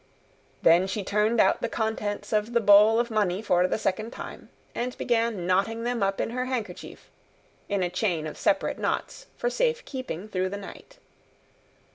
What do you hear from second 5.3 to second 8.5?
knotting them up in her handkerchief, in a chain of